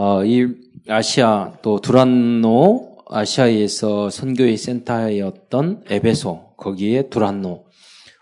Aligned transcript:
어, 0.00 0.24
이 0.24 0.46
아시아 0.86 1.58
또 1.60 1.80
두란노 1.80 2.98
아시아에서 3.08 4.10
선교의 4.10 4.56
센터였던 4.56 5.86
에베소 5.90 6.54
거기에 6.56 7.08
두란노 7.08 7.66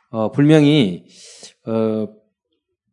어, 0.08 0.32
분명히 0.32 1.04
어, 1.66 2.08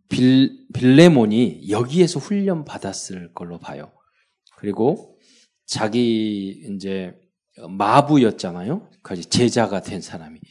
빌, 0.09 0.67
빌레몬이 0.73 1.69
여기에서 1.69 2.19
훈련 2.19 2.65
받았을 2.65 3.31
걸로 3.33 3.57
봐요. 3.57 3.93
그리고 4.57 5.17
자기 5.65 6.65
이제 6.75 7.15
마부였잖아요. 7.65 8.89
그 9.01 9.21
제자가 9.21 9.81
된 9.81 10.01
사람이 10.01 10.41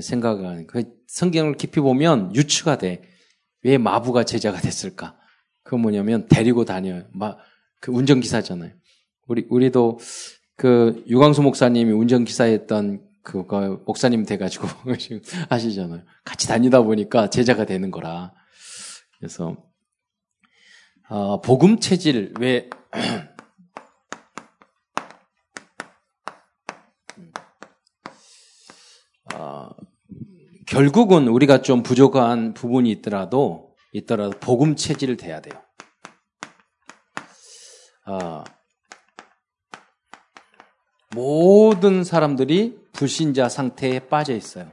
생각하는 0.00 0.66
그 0.68 0.84
성경을 1.08 1.58
깊이 1.58 1.80
보면 1.80 2.34
유추가 2.34 2.78
돼. 2.78 3.02
왜 3.62 3.76
마부가 3.76 4.24
제자가 4.24 4.58
됐을까? 4.62 5.18
그 5.64 5.74
뭐냐면 5.74 6.26
데리고 6.28 6.64
다녀요. 6.64 7.04
마, 7.84 7.84
그 7.84 7.92
운전기사잖아요. 7.92 8.72
우리, 9.26 9.46
우리도 9.50 9.98
그 10.56 11.04
유광수 11.06 11.42
목사님이 11.42 11.92
운전기사였던 11.92 13.06
그거 13.22 13.82
목사님 13.86 14.24
돼가지고 14.24 14.66
하시잖아요. 15.50 16.02
같이 16.24 16.48
다니다 16.48 16.80
보니까 16.82 17.30
제자가 17.30 17.66
되는 17.66 17.90
거라. 17.90 18.32
그래서, 19.18 19.56
어, 21.08 21.40
복음 21.40 21.80
체질, 21.80 22.34
왜, 22.38 22.68
어, 29.34 29.70
결국은 30.66 31.28
우리가 31.28 31.62
좀 31.62 31.82
부족한 31.82 32.52
부분이 32.54 32.90
있더라도, 32.90 33.74
있더라도 33.92 34.38
복음 34.40 34.76
체질을 34.76 35.16
돼야 35.16 35.40
돼요. 35.40 35.64
어, 38.06 38.44
모든 41.14 42.04
사람들이 42.04 42.78
불신자 42.92 43.48
상태에 43.48 44.00
빠져 44.08 44.34
있어요. 44.34 44.72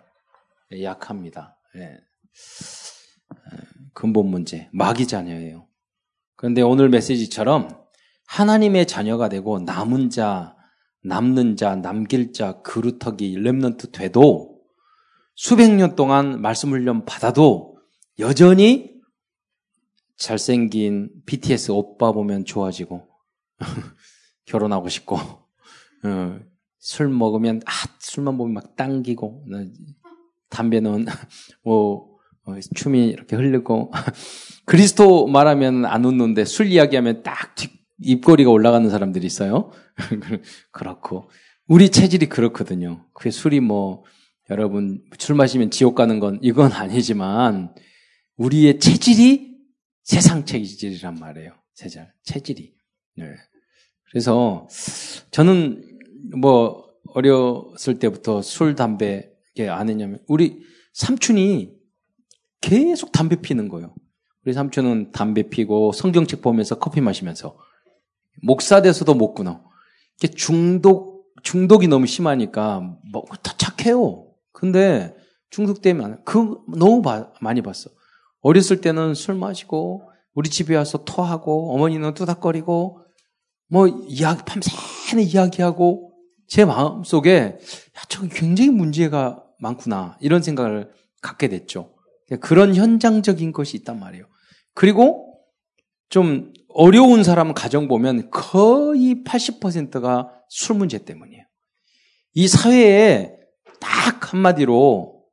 예, 0.74 0.84
약합니다. 0.84 1.58
예. 1.76 2.00
근본 3.94 4.28
문제, 4.28 4.70
마귀 4.74 5.08
자녀예요. 5.08 5.68
그런데 6.36 6.62
오늘 6.62 6.90
메시지처럼 6.90 7.82
하나님의 8.28 8.88
자녀가 8.88 9.30
되고 9.30 9.60
남은 9.60 10.10
자, 10.10 10.56
남는 11.04 11.58
자, 11.58 11.76
남길 11.76 12.34
자, 12.34 12.62
그루터기, 12.62 13.36
렘넌트 13.38 13.92
돼도 13.92 14.60
수백 15.36 15.74
년 15.74 15.96
동안 15.96 16.42
말씀 16.42 16.70
훈련 16.72 17.06
받아도 17.06 17.78
여전히 18.20 18.92
잘생긴 20.18 21.10
BTS 21.26 21.72
오빠 21.72 22.12
보면 22.12 22.46
좋아지고 22.46 23.11
결혼하고 24.46 24.90
싶고 24.90 25.18
어, 25.18 26.40
술 26.80 27.10
먹으면 27.10 27.62
아 27.66 27.72
술만 28.00 28.38
보면 28.38 28.54
막 28.54 28.76
당기고 28.76 29.46
담배는 30.50 31.06
뭐 31.64 32.12
어, 32.44 32.56
춤이 32.76 33.08
이렇게 33.08 33.36
흐르고 33.36 33.92
그리스도 34.66 35.28
말하면 35.28 35.86
안 35.86 36.06
웃는데 36.06 36.46
술 36.46 36.68
이야기하면 36.68 37.24
딱 37.24 37.56
입꼬리가 38.00 38.50
올라가는 38.50 38.90
사람들이 38.90 39.26
있어요. 39.26 39.72
그렇고 40.72 41.30
우리 41.68 41.90
체질이 41.90 42.28
그렇거든요. 42.28 43.06
그 43.14 43.30
술이 43.30 43.60
뭐 43.60 44.04
여러분 44.50 45.04
술 45.20 45.36
마시면 45.36 45.70
지옥 45.72 45.96
가는 45.96 46.20
건 46.20 46.40
이건 46.42 46.72
아니지만 46.72 47.76
우리의 48.38 48.80
체질이 48.80 49.56
세상 50.04 50.46
체질이란 50.46 51.16
말이에요. 51.16 51.54
세상 51.76 52.08
체질이. 52.24 52.74
네. 53.18 53.26
그래서 54.12 54.68
저는 55.32 55.84
뭐 56.38 56.86
어렸을 57.14 57.98
때부터 58.00 58.42
술 58.42 58.76
담배 58.76 59.32
안 59.70 59.90
했냐면 59.90 60.20
우리 60.28 60.62
삼촌이 60.94 61.72
계속 62.62 63.12
담배 63.12 63.38
피는 63.38 63.70
거예요. 63.70 63.94
우리 64.46 64.54
삼촌은 64.54 65.12
담배 65.12 65.44
피고 65.44 65.92
성경책 65.92 66.42
보면서 66.42 66.80
커피 66.80 67.00
마시면서 67.02 67.58
목사 68.44 68.82
돼서도 68.82 69.14
못 69.14 69.34
끊어. 69.34 69.64
이게 70.18 70.34
중독 70.34 71.12
중독이 71.44 71.88
너무 71.88 72.06
심하니까 72.06 72.98
뭐다 73.12 73.56
착해요. 73.58 74.28
근데 74.52 75.16
중독되면 75.50 76.24
그 76.24 76.60
너무 76.78 77.02
바, 77.02 77.32
많이 77.42 77.62
봤어. 77.62 77.90
어렸을 78.42 78.82
때는 78.82 79.14
술 79.14 79.36
마시고 79.36 80.10
우리 80.34 80.50
집에 80.50 80.76
와서 80.76 81.04
토하고 81.04 81.74
어머니는 81.74 82.14
뚜닥거리고 82.14 83.01
뭐 83.72 83.88
이야기 83.88 84.44
밤새는 84.46 85.24
이야기하고 85.24 86.12
제 86.48 86.66
마음 86.66 87.06
속에 87.06 87.32
야, 87.38 88.02
저 88.10 88.28
굉장히 88.28 88.70
문제가 88.70 89.42
많구나 89.60 90.18
이런 90.20 90.44
생각을 90.44 90.92
갖게 91.22 91.48
됐죠. 91.48 91.96
그런 92.42 92.76
현장적인 92.76 93.54
것이 93.54 93.78
있단 93.78 93.98
말이에요. 93.98 94.26
그리고 94.74 95.40
좀 96.10 96.52
어려운 96.68 97.24
사람 97.24 97.54
가정 97.54 97.88
보면 97.88 98.30
거의 98.30 99.24
80%가 99.24 100.34
술 100.50 100.76
문제 100.76 100.98
때문이에요. 101.06 101.46
이 102.34 102.48
사회에 102.50 103.34
딱 103.80 104.34
한마디로 104.34 105.24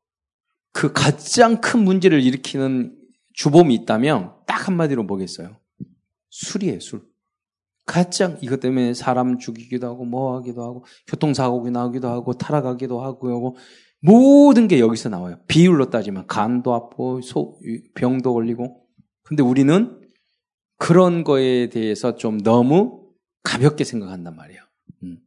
그 0.72 0.92
가장 0.92 1.60
큰 1.60 1.80
문제를 1.80 2.22
일으키는 2.22 2.96
주범이 3.34 3.74
있다면 3.74 4.34
딱 4.46 4.68
한마디로 4.68 5.02
뭐겠어요? 5.02 5.58
술이에요, 6.30 6.78
술. 6.78 7.08
가장 7.88 8.36
이것 8.42 8.60
때문에 8.60 8.92
사람 8.92 9.38
죽이기도 9.38 9.86
하고 9.86 10.04
뭐 10.04 10.36
하기도 10.36 10.62
하고 10.62 10.84
교통사고가 11.06 11.70
나기도 11.70 12.08
하고 12.08 12.34
타락하기도 12.34 13.00
하고 13.00 13.56
모든 14.00 14.68
게 14.68 14.78
여기서 14.78 15.08
나와요. 15.08 15.40
비율로 15.48 15.88
따지면 15.88 16.26
간도 16.26 16.74
아프고 16.74 17.22
소, 17.22 17.58
병도 17.94 18.34
걸리고. 18.34 18.84
근데 19.22 19.42
우리는 19.42 20.02
그런 20.76 21.24
거에 21.24 21.70
대해서 21.70 22.14
좀 22.16 22.38
너무 22.42 23.08
가볍게 23.42 23.84
생각한단 23.84 24.36
말이에요. 24.36 24.62
음. 25.04 25.18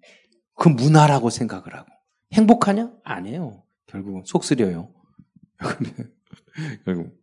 그 0.54 0.70
문화라고 0.70 1.32
생각을 1.32 1.76
하고. 1.76 1.90
행복하냐? 2.34 2.94
아니에요. 3.04 3.64
결국 3.88 4.22
속 4.28 4.44
쓰려요. 4.44 4.94
결국. 6.86 7.20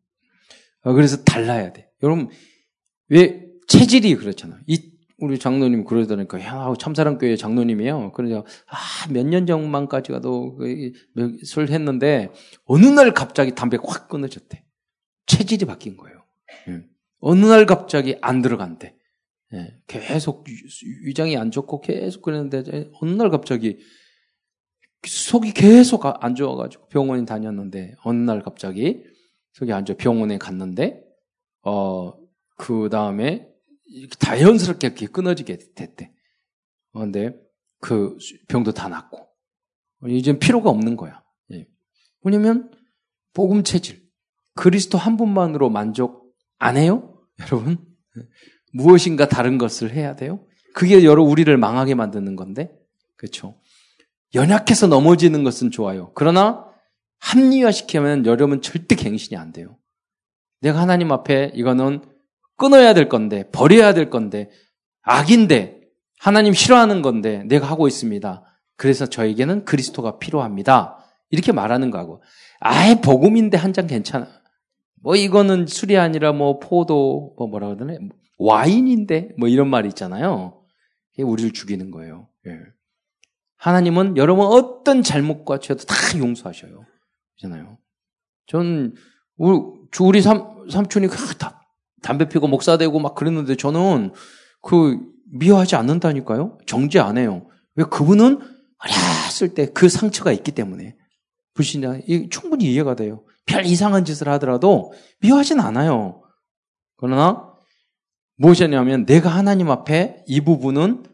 어, 0.82 0.93
그래서 0.94 1.22
달라야 1.22 1.72
돼. 1.72 1.91
여러분, 2.03 2.28
왜 3.09 3.47
체질이 3.69 4.16
그렇잖아. 4.16 4.59
이 4.66 4.98
우리 5.19 5.39
장로님 5.39 5.84
그러더니까 5.84 6.41
야 6.45 6.73
참사랑교회 6.79 7.37
장로님이에요. 7.37 8.12
그래서 8.12 8.47
아, 8.67 8.77
몇 9.12 9.27
년 9.27 9.47
전만까지 9.47 10.12
가도 10.12 10.55
그, 10.56 10.93
술 11.45 11.69
했는데 11.71 12.31
어느 12.65 12.87
날 12.87 13.12
갑자기 13.12 13.55
담배 13.55 13.79
확 13.84 14.09
끊어졌대. 14.09 14.65
체질이 15.27 15.67
바뀐 15.67 15.97
거예요. 15.97 16.25
예. 16.69 16.84
어느 17.21 17.45
날 17.45 17.67
갑자기 17.67 18.17
안 18.21 18.43
들어간대. 18.43 18.95
예. 19.55 19.75
계속 19.89 20.47
위장이 21.05 21.37
안 21.37 21.50
좋고 21.50 21.81
계속 21.81 22.23
그랬는데 22.23 22.91
어느 23.00 23.11
날 23.11 23.29
갑자기 23.31 23.79
속이 25.05 25.53
계속 25.53 26.05
안 26.25 26.35
좋아가지고 26.35 26.89
병원에 26.89 27.25
다녔는데 27.25 27.95
어느 28.05 28.19
날 28.19 28.43
갑자기 28.43 29.03
속이 29.55 29.73
안 29.73 29.85
좋아 29.85 29.97
병원에 29.97 30.39
갔는데 30.39 31.03
어그 31.62 32.89
다음에 32.91 33.48
자연스럽게 34.19 34.87
이렇게 34.88 35.06
끊어지게 35.06 35.59
됐대. 35.75 36.12
그런데 36.93 37.34
그 37.81 38.16
병도 38.49 38.72
다 38.72 38.88
낫고 38.88 39.28
이제 40.09 40.38
필요가 40.38 40.71
없는 40.71 40.97
거야. 40.97 41.22
예. 41.53 41.66
왜냐면 42.22 42.71
복음 43.32 43.62
체질 43.62 44.03
그리스도 44.54 44.99
한 44.99 45.16
분만으로 45.16 45.71
만족 45.71 46.34
안 46.59 46.76
해요, 46.76 47.21
여러분? 47.41 47.78
무엇인가 48.72 49.28
다른 49.28 49.59
것을 49.59 49.93
해야 49.93 50.16
돼요? 50.16 50.44
그게 50.75 51.05
여러 51.05 51.23
우리를 51.23 51.56
망하게 51.56 51.94
만드는 51.94 52.37
건데, 52.37 52.70
그렇죠? 53.17 53.61
연약해서 54.34 54.87
넘어지는 54.88 55.44
것은 55.44 55.70
좋아요. 55.70 56.12
그러나 56.14 56.67
합리화시키면 57.20 58.26
여러분 58.26 58.61
절대 58.61 58.94
갱신이 58.94 59.37
안 59.37 59.52
돼요. 59.52 59.79
내가 60.61 60.81
하나님 60.81 61.12
앞에 61.12 61.52
이거는 61.55 62.02
끊어야 62.58 62.93
될 62.93 63.08
건데, 63.08 63.49
버려야 63.50 63.94
될 63.94 64.10
건데, 64.10 64.50
악인데, 65.02 65.81
하나님 66.19 66.52
싫어하는 66.52 67.00
건데, 67.00 67.44
내가 67.44 67.66
하고 67.66 67.88
있습니다. 67.88 68.44
그래서 68.76 69.06
저에게는 69.06 69.64
그리스도가 69.64 70.19
필요합니다. 70.19 70.99
이렇게 71.31 71.52
말하는 71.52 71.90
거하고, 71.90 72.22
아예 72.60 73.00
복음인데 73.00 73.56
한 73.56 73.72
잔 73.72 73.87
괜찮아. 73.87 74.28
뭐 75.00 75.14
이거는 75.14 75.66
술이 75.66 75.96
아니라 75.96 76.32
뭐 76.32 76.58
포도, 76.58 77.34
뭐 77.38 77.46
뭐라 77.46 77.75
그러나, 77.76 77.96
와인인데, 78.38 79.31
뭐 79.38 79.49
이런 79.49 79.69
말이 79.69 79.88
있잖아요. 79.88 80.60
이게 81.14 81.22
우리를 81.22 81.52
죽이는 81.52 81.90
거예요. 81.90 82.28
예. 82.46 82.52
하나님은 83.56 84.16
여러분 84.16 84.46
어떤 84.46 85.02
잘못과 85.02 85.58
죄도 85.58 85.84
다 85.84 85.94
용서하셔요. 86.19 86.84
그잖아요. 87.37 87.78
전, 88.46 88.94
우리 89.37 90.20
삼, 90.22 90.69
삼촌이 90.70 91.08
다 91.38 91.57
담배 92.03 92.29
피고 92.29 92.47
목사 92.47 92.77
되고 92.77 92.99
막 92.99 93.15
그랬는데 93.15 93.56
저는 93.56 94.12
그 94.62 94.99
미워하지 95.33 95.77
않는다니까요? 95.77 96.59
정죄 96.67 97.00
안 97.00 97.19
해요. 97.19 97.47
왜 97.75 97.85
그분은 97.85 98.39
어렸을 98.79 99.55
때 99.55 99.67
그 99.73 99.89
상처가 99.89 100.33
있기 100.33 100.53
때문에. 100.53 100.97
불신자, 101.55 102.00
충분히 102.31 102.73
이해가 102.73 102.95
돼요. 102.95 103.25
별 103.47 103.67
이상한 103.67 104.05
짓을 104.05 104.29
하더라도 104.29 104.93
미워하진 105.21 105.59
않아요. 105.61 106.23
그러나 106.97 107.49
무엇이냐면 108.37 109.06
내가 109.06 109.31
하나님 109.31 109.71
앞에 109.71 110.25
이 110.27 110.41
부분은 110.41 111.05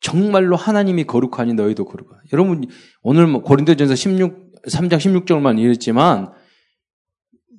정말로 0.00 0.56
하나님이 0.56 1.04
거룩하니 1.04 1.54
너희도 1.54 1.86
거룩하. 1.86 2.16
여러분 2.32 2.66
오늘 3.02 3.26
뭐 3.26 3.42
고린도전서 3.42 3.94
16 3.94 4.46
3장 4.66 4.96
16절만 4.98 5.58
읽었지만 5.58 6.32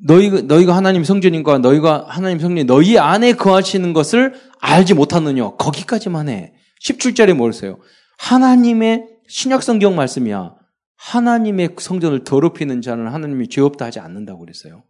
너희 0.05 0.29
너희가 0.44 0.75
하나님 0.75 1.03
성전인과 1.03 1.59
너희가 1.59 2.05
하나님 2.07 2.39
성전 2.39 2.65
너희 2.67 2.97
안에 2.97 3.33
거하시는 3.33 3.94
것을 3.94 4.33
알지 4.59 4.94
못하느냐 4.94 5.51
거기까지만 5.51 6.29
해. 6.29 6.53
17절에 6.83 7.33
뭐랬어요? 7.33 7.79
하나님의 8.19 9.07
신약 9.27 9.63
성경 9.63 9.95
말씀이야. 9.95 10.55
하나님의 10.97 11.75
성전을 11.79 12.23
더럽히는 12.23 12.81
자는 12.81 13.07
하나님이 13.07 13.49
죄 13.49 13.61
없다 13.61 13.85
하지 13.85 13.99
않는다고 13.99 14.39
그랬어요. 14.39 14.83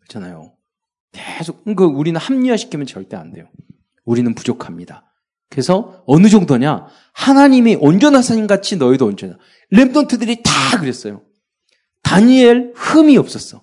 그렇잖아요. 0.00 0.54
계속 1.12 1.64
그 1.64 1.84
우리는 1.84 2.18
합리화시키면 2.18 2.86
절대 2.86 3.16
안 3.16 3.32
돼요. 3.32 3.46
우리는 4.04 4.34
부족합니다. 4.34 5.04
그래서 5.48 6.02
어느 6.06 6.28
정도냐? 6.28 6.86
하나님이 7.12 7.76
온전한 7.80 8.22
사님 8.22 8.46
같이 8.46 8.76
너희도 8.76 9.06
온전하. 9.06 9.36
랩던트들이 9.72 10.42
다 10.44 10.78
그랬어요. 10.78 11.22
다니엘 12.02 12.72
흠이 12.74 13.16
없었어. 13.18 13.62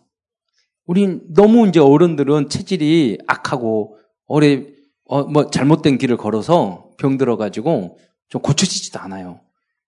우린 0.88 1.22
너무 1.30 1.68
이제 1.68 1.80
어른들은 1.80 2.50
체질이 2.50 3.20
악하고 3.28 3.98
오래 4.26 4.66
어, 5.06 5.24
뭐 5.24 5.50
잘못된 5.50 5.98
길을 5.98 6.18
걸어서 6.18 6.92
병 6.98 7.18
들어 7.18 7.38
가지고 7.38 8.00
좀 8.30 8.42
고쳐지지도 8.42 9.00
않아요. 9.00 9.42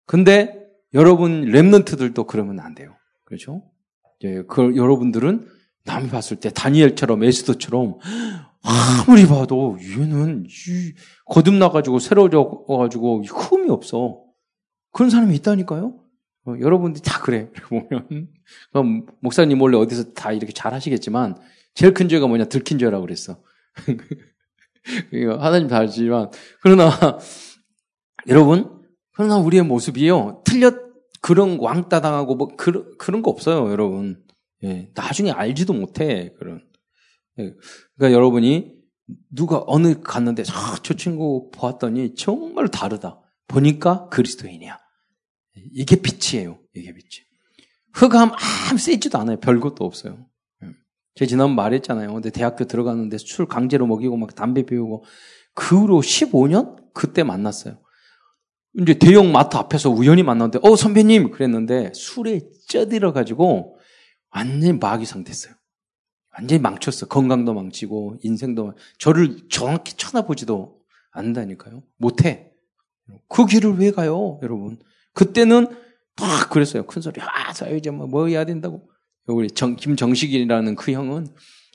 근데 0.05 0.59
여러분 0.93 1.45
랩런트들도 1.45 2.27
그러면 2.27 2.59
안 2.59 2.75
돼요. 2.75 2.95
그렇죠? 3.25 3.63
예, 4.23 4.43
그 4.43 4.75
여러분들은 4.75 5.47
남이 5.85 6.09
봤을 6.09 6.37
때 6.37 6.49
다니엘처럼 6.49 7.23
에스더처럼 7.23 7.97
아무리 8.61 9.25
봐도 9.25 9.77
얘는 9.81 10.47
거듭나 11.25 11.69
가지고 11.69 11.99
새로워져 11.99 12.65
가지고 12.67 13.23
흠이 13.23 13.69
없어. 13.69 14.21
그런 14.91 15.09
사람이 15.09 15.35
있다니까요. 15.37 15.93
어, 16.49 16.59
여러분들이 16.59 17.03
다 17.03 17.21
그래. 17.21 17.51
보면 18.73 19.05
목사님 19.21 19.61
원래 19.61 19.77
어디서 19.77 20.13
다 20.13 20.31
이렇게 20.31 20.51
잘 20.53 20.73
하시겠지만 20.73 21.37
제일 21.75 21.93
큰 21.93 22.09
죄가 22.09 22.27
뭐냐 22.27 22.45
들킨 22.45 22.79
죄라고 22.79 23.05
그랬어. 23.05 23.41
하나님 25.39 25.67
다 25.67 25.77
알지만 25.77 26.31
그러나 26.61 26.89
여러분 28.27 28.81
그러나 29.13 29.37
우리의 29.37 29.63
모습이요 29.63 30.43
틀렸 30.45 30.75
그런 31.21 31.59
왕따 31.59 32.01
당하고 32.01 32.35
뭐 32.35 32.47
그런 32.55 32.97
그런 32.97 33.21
거 33.21 33.29
없어요, 33.29 33.69
여러분. 33.71 34.23
예, 34.63 34.91
나중에 34.95 35.31
알지도 35.31 35.73
못해 35.73 36.33
그런. 36.39 36.61
예, 37.39 37.53
그러니까 37.95 38.15
여러분이 38.15 38.73
누가 39.29 39.63
어느 39.67 40.01
갔는데 40.01 40.43
아, 40.49 40.77
저 40.81 40.93
친구 40.93 41.49
보았더니 41.53 42.15
정말 42.15 42.69
다르다. 42.69 43.21
보니까 43.47 44.07
그리스도인이야. 44.09 44.77
이게 45.55 45.95
빛이에요. 45.95 46.59
이게 46.75 46.93
빛이. 46.93 47.25
흑암 47.93 48.31
아무 48.69 48.79
세지도 48.79 49.17
않아요. 49.19 49.39
별것도 49.39 49.83
없어요. 49.83 50.25
예. 50.63 50.67
제가 51.15 51.27
지난번 51.27 51.55
말했잖아요. 51.55 52.13
근데 52.13 52.29
대학교 52.29 52.65
들어갔는데 52.65 53.17
술 53.17 53.47
강제로 53.47 53.87
먹이고 53.87 54.15
막 54.17 54.35
담배 54.35 54.63
피우고 54.63 55.03
그 55.53 55.81
후로 55.81 56.01
15년 56.01 56.93
그때 56.93 57.23
만났어요. 57.23 57.79
이제 58.79 58.93
대형 58.93 59.31
마트 59.31 59.57
앞에서 59.57 59.89
우연히 59.89 60.23
만났는데 60.23 60.59
어 60.61 60.75
선배님 60.75 61.31
그랬는데 61.31 61.91
술에 61.95 62.41
쪄들어 62.67 63.13
가지고 63.13 63.77
완전히 64.31 64.73
마귀 64.73 65.05
상태였어요. 65.05 65.53
완전히 66.37 66.61
망쳤어. 66.61 67.07
건강도 67.07 67.53
망치고 67.53 68.19
인생도 68.21 68.73
저를 68.97 69.49
정확히 69.49 69.97
쳐다보지도 69.97 70.79
않는다니까요. 71.11 71.83
못해. 71.97 72.51
그 73.27 73.45
길을 73.47 73.79
왜 73.79 73.91
가요, 73.91 74.39
여러분? 74.43 74.79
그때는 75.19 75.67
딱 76.15 76.49
그랬어요. 76.49 76.85
큰 76.85 77.01
소리. 77.01 77.19
아, 77.19 77.51
사회자 77.51 77.91
뭐, 77.91 78.07
뭐 78.07 78.27
해야 78.27 78.45
된다고. 78.45 78.89
우리 79.27 79.51
정, 79.51 79.75
김정식이라는 79.75 80.75
그 80.75 80.93
형은 80.93 81.27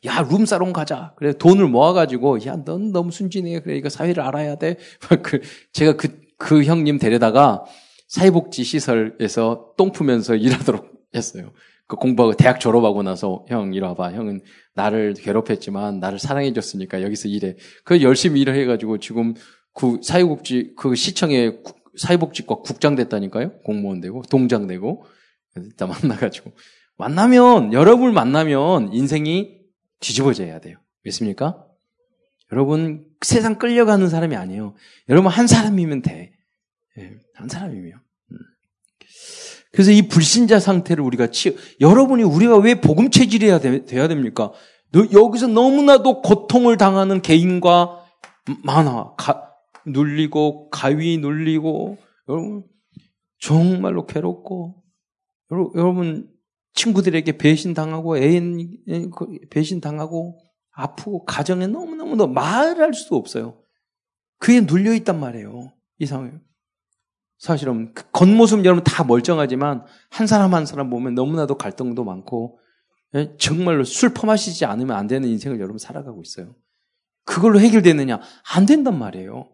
야, 0.06 0.22
룸사롱 0.22 0.72
가자. 0.72 1.12
그래, 1.16 1.34
돈을 1.36 1.68
모아가지고, 1.68 2.46
야, 2.46 2.56
넌 2.64 2.90
너무 2.90 3.10
순진해. 3.10 3.60
그래, 3.60 3.76
이거 3.76 3.90
사회를 3.90 4.22
알아야 4.22 4.56
돼. 4.56 4.78
그, 5.22 5.42
제가 5.74 5.96
그, 5.96 6.20
그 6.38 6.64
형님 6.64 6.98
데려다가 6.98 7.64
사회복지 8.08 8.64
시설에서 8.64 9.74
똥 9.76 9.92
푸면서 9.92 10.36
일하도록 10.36 10.90
했어요. 11.14 11.52
그 11.86 11.96
공부하고 11.96 12.34
대학 12.34 12.60
졸업하고 12.60 13.02
나서 13.02 13.44
형 13.48 13.74
이리 13.74 13.84
와봐. 13.84 14.12
형은 14.12 14.40
나를 14.74 15.12
괴롭혔지만 15.14 16.00
나를 16.00 16.18
사랑해줬으니까 16.18 17.02
여기서 17.02 17.28
일해. 17.28 17.56
그 17.84 18.00
열심히 18.00 18.40
일을 18.40 18.54
해가지고 18.54 18.98
지금 18.98 19.34
그 19.74 20.00
사회복지 20.02 20.72
그 20.78 20.94
시청에 20.94 21.58
사회복지과 21.96 22.56
국장 22.56 22.94
됐다니까요. 22.94 23.60
공무원 23.62 24.00
되고 24.00 24.22
동장 24.22 24.66
되고 24.66 25.04
일단 25.56 25.88
만나가지고 26.02 26.52
만나면 26.96 27.72
여러분을 27.72 28.12
만나면 28.12 28.92
인생이 28.92 29.58
뒤집어져야 30.00 30.60
돼요. 30.60 30.78
믿습니까? 31.02 31.64
여러분 32.52 33.04
세상 33.22 33.58
끌려가는 33.58 34.08
사람이 34.08 34.36
아니에요. 34.36 34.74
여러분 35.08 35.30
한 35.30 35.46
사람이면 35.46 36.02
돼. 36.02 36.32
예, 36.98 37.10
한 37.34 37.48
사람이면. 37.48 37.92
음. 38.32 38.36
그래서 39.72 39.90
이 39.90 40.02
불신자 40.08 40.60
상태를 40.60 41.02
우리가 41.02 41.30
치, 41.30 41.56
여러분이 41.80 42.22
우리가 42.22 42.58
왜 42.58 42.80
복음 42.80 43.10
체질이어야 43.10 43.58
돼야 43.58 44.08
됩니까? 44.08 44.52
여기서 45.12 45.48
너무나도 45.48 46.22
고통을 46.22 46.76
당하는 46.76 47.20
개인과 47.20 48.04
많아. 48.62 49.14
가, 49.16 49.53
눌리고, 49.86 50.70
가위 50.70 51.18
눌리고, 51.18 51.98
여러분, 52.28 52.64
정말로 53.38 54.06
괴롭고, 54.06 54.82
여러분, 55.74 56.30
친구들에게 56.74 57.36
배신당하고, 57.38 58.18
애인, 58.18 59.10
그 59.10 59.38
배신당하고, 59.50 60.40
아프고, 60.72 61.24
가정에 61.24 61.66
너무너무 61.66 62.26
말할 62.26 62.94
수 62.94 63.14
없어요. 63.14 63.60
그에 64.38 64.60
눌려 64.60 64.94
있단 64.94 65.18
말이에요. 65.20 65.72
이 65.98 66.06
상황에. 66.06 66.32
사실은 67.38 67.92
그 67.94 68.10
겉모습 68.10 68.64
여러분 68.64 68.84
다 68.84 69.04
멀쩡하지만 69.04 69.84
한 70.10 70.26
사람 70.26 70.54
한 70.54 70.66
사람 70.66 70.88
보면 70.88 71.14
너무나도 71.14 71.58
갈등도 71.58 72.04
많고 72.04 72.58
예? 73.14 73.36
정말로 73.38 73.84
술 73.84 74.14
퍼마시지 74.14 74.64
않으면 74.64 74.96
안 74.96 75.06
되는 75.06 75.28
인생을 75.28 75.58
여러분 75.58 75.78
살아가고 75.78 76.22
있어요. 76.22 76.54
그걸로 77.24 77.60
해결되느냐? 77.60 78.20
안 78.54 78.66
된단 78.66 78.98
말이에요. 78.98 79.48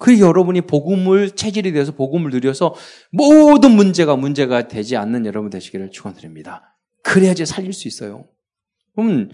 그 0.00 0.18
여러분이 0.18 0.62
복음을 0.62 1.30
체질이 1.32 1.72
돼서 1.72 1.92
복음을 1.92 2.30
누려서 2.30 2.74
모든 3.12 3.72
문제가 3.72 4.16
문제가 4.16 4.66
되지 4.66 4.96
않는 4.96 5.26
여러분 5.26 5.50
되시기를 5.50 5.90
축원드립니다. 5.90 6.78
그래야지 7.02 7.44
살릴 7.44 7.74
수 7.74 7.86
있어요. 7.86 8.26
그럼 8.96 9.28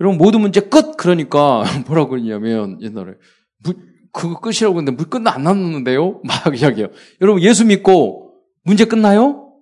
여러분 0.00 0.18
모든 0.18 0.40
문제 0.40 0.60
끝 0.60 0.96
그러니까 0.96 1.64
뭐라고 1.86 2.10
그러냐면 2.10 2.80
옛날에 2.80 3.14
그거 4.12 4.40
끝이라고 4.40 4.78
했는데 4.78 4.92
물 4.92 5.10
끝나 5.10 5.32
안 5.32 5.42
났는데요? 5.42 6.22
막 6.24 6.58
이야기해요. 6.58 6.88
여러분 7.20 7.42
예수 7.42 7.66
믿고 7.66 8.34
문제 8.62 8.84
끝나요? 8.84 9.52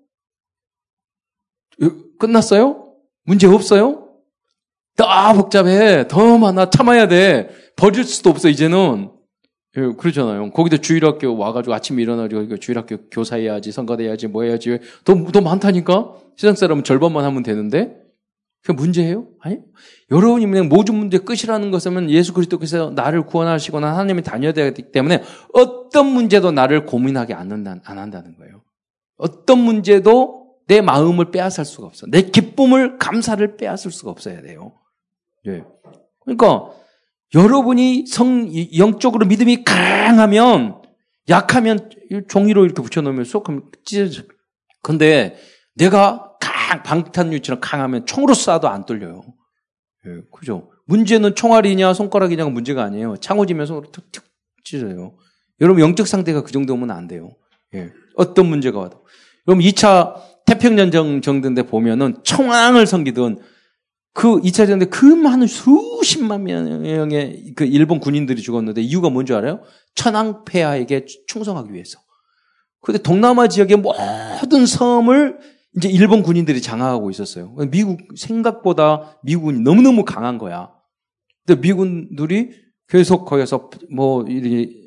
끝났어요? 2.19 2.93
문제 3.25 3.47
없어요? 3.47 4.11
더 4.97 5.33
복잡해. 5.33 6.09
더 6.09 6.39
많아. 6.39 6.71
참아야 6.71 7.09
돼. 7.09 7.49
버릴 7.77 8.05
수도 8.05 8.31
없어, 8.31 8.49
이제는. 8.49 9.14
예, 9.77 9.93
그렇잖아요. 9.97 10.51
거기다 10.51 10.77
주일학교 10.77 11.37
와가지고 11.37 11.75
아침에 11.75 12.03
일어나가지고 12.03 12.59
주일학교 12.59 12.97
교사해야지, 13.11 13.73
성가대야지, 13.73 14.29
뭐 14.29 14.45
해야지. 14.45 14.79
더, 15.05 15.15
더 15.33 15.41
많다니까? 15.41 16.15
세상 16.37 16.55
사람은 16.55 16.85
절반만 16.85 17.25
하면 17.25 17.43
되는데? 17.43 18.05
그게 18.63 18.73
문제예요? 18.73 19.27
아니? 19.41 19.59
여러분이 20.11 20.47
그냥 20.47 20.69
모든 20.69 20.95
문제 20.95 21.19
끝이라는 21.19 21.71
것은 21.71 22.09
예수 22.11 22.33
그리스도께서 22.33 22.91
나를 22.91 23.27
구원하시거나 23.27 23.93
하나님이 23.93 24.23
다녀야 24.23 24.53
되기 24.53 24.91
때문에 24.91 25.23
어떤 25.53 26.07
문제도 26.07 26.51
나를 26.51 26.87
고민하게 26.87 27.35
안, 27.35 27.53
한다, 27.53 27.77
안 27.85 27.99
한다는 27.99 28.37
거예요. 28.37 28.63
어떤 29.17 29.59
문제도 29.59 30.55
내 30.67 30.81
마음을 30.81 31.31
빼앗을 31.31 31.65
수가 31.65 31.87
없어. 31.87 32.07
내 32.07 32.23
기쁨을, 32.23 32.99
감사를 32.99 33.57
빼앗을 33.57 33.91
수가 33.91 34.11
없어야 34.11 34.41
돼요. 34.41 34.73
예. 35.47 35.63
그러니까 36.21 36.71
여러분이 37.35 38.07
성, 38.07 38.49
영적으로 38.77 39.27
믿음이 39.27 39.65
강하면 39.65 40.83
약하면 41.29 41.91
종이로 42.29 42.65
이렇게 42.65 42.83
붙여놓으면 42.83 43.25
쏙하면 43.25 43.71
찢어져. 43.85 44.25
근데 44.83 45.37
내가 45.75 46.33
강, 46.41 46.83
방탄유치처럼 46.83 47.61
강하면 47.61 48.07
총으로 48.07 48.35
쏴도 48.35 48.67
안 48.67 48.85
뚫려요. 48.85 49.23
예, 50.07 50.21
그죠? 50.31 50.71
문제는 50.87 51.35
총알이냐 51.35 51.95
손가락이냐가 51.95 52.51
문제가 52.51 52.85
아니에요. 52.85 53.17
창호지면 53.17 53.67
손으로 53.67 53.91
툭툭 53.91 54.25
찢어요. 54.65 55.17
여러분 55.61 55.83
영적 55.83 56.07
상태가 56.07 56.43
그 56.43 56.53
정도면 56.53 56.91
안 56.91 57.09
돼요. 57.09 57.35
예. 57.75 57.91
어떤 58.17 58.47
문제가 58.47 58.81
와도. 58.81 59.05
그럼 59.47 59.61
2차 59.61 60.15
태평양 60.47 60.91
정전대 60.91 61.63
보면은 61.65 62.17
청왕을 62.23 62.87
섬기던 62.87 63.41
그 64.15 64.41
2차 64.41 64.69
전대 64.69 64.87
그 64.87 65.05
많은 65.05 65.49
수십만 65.49 66.45
명의 66.45 67.53
그 67.57 67.65
일본 67.65 67.99
군인들이 67.99 68.41
죽었는데 68.41 68.81
이유가 68.81 69.11
뭔지 69.11 69.35
알아요? 69.35 69.61
천황폐하에게 69.97 71.05
충성하기 71.27 71.73
위해서. 71.73 71.99
근데 72.81 73.03
동남아 73.03 73.49
지역의 73.49 73.79
모든 73.79 74.67
섬을 74.67 75.39
이제 75.77 75.89
일본 75.89 76.23
군인들이 76.23 76.63
장악하고 76.63 77.11
있었어요. 77.11 77.57
미국 77.73 77.99
생각보다 78.17 79.19
미국이 79.25 79.59
너무너무 79.59 80.05
강한 80.05 80.39
거야. 80.39 80.71
근데 81.45 81.61
미군들이 81.61 82.51
계속 82.89 83.25
거기서 83.25 83.71
뭐 83.93 84.25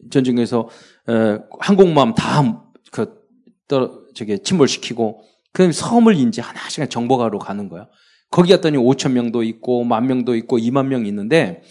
전쟁에서 0.09 0.69
에, 1.09 1.39
항공모함 1.59 2.15
다그 2.15 4.07
저기 4.15 4.39
침몰시키고 4.39 5.21
그다음에 5.51 5.73
섬을 5.73 6.15
이제 6.15 6.41
하나씩 6.41 6.89
정복하러 6.89 7.39
가는 7.39 7.67
거야. 7.67 7.87
거기 8.29 8.51
갔더니 8.51 8.77
5천 8.77 9.11
명도 9.11 9.43
있고 9.43 9.83
만 9.83 10.07
명도 10.07 10.35
있고 10.35 10.57
2만 10.57 10.87
명이 10.87 11.07
있는데 11.07 11.63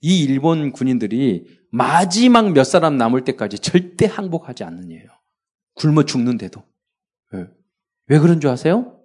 이 0.00 0.22
일본 0.22 0.72
군인들이 0.72 1.46
마지막 1.70 2.52
몇 2.52 2.64
사람 2.64 2.96
남을 2.96 3.24
때까지 3.24 3.58
절대 3.58 4.06
항복하지 4.06 4.64
않는 4.64 4.90
예요. 4.92 5.08
굶어 5.74 6.04
죽는데도. 6.04 6.62
네. 7.32 7.46
왜 8.06 8.18
그런 8.18 8.40
줄 8.40 8.50
아세요? 8.50 9.00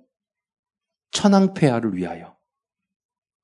천황폐하를 1.12 1.96
위하여. 1.96 2.38